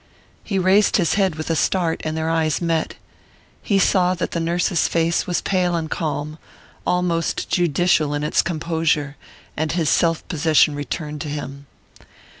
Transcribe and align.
He 0.43 0.57
raised 0.57 0.97
his 0.97 1.13
head 1.13 1.35
with 1.35 1.51
a 1.51 1.55
start 1.55 2.01
and 2.03 2.17
their 2.17 2.27
eyes 2.27 2.59
met. 2.59 2.95
He 3.61 3.77
saw 3.77 4.15
that 4.15 4.31
the 4.31 4.39
nurse's 4.39 4.87
face 4.87 5.27
was 5.27 5.43
pale 5.43 5.75
and 5.75 5.91
calm 5.91 6.39
almost 6.87 7.49
judicial 7.51 8.15
in 8.15 8.23
its 8.23 8.41
composure 8.41 9.15
and 9.55 9.73
his 9.73 9.89
self 9.91 10.27
possession 10.27 10.73
returned 10.73 11.21
to 11.21 11.29
him. 11.29 11.67